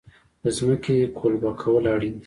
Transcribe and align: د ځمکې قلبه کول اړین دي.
د 0.43 0.45
ځمکې 0.57 0.97
قلبه 1.19 1.51
کول 1.61 1.83
اړین 1.93 2.13
دي. 2.15 2.19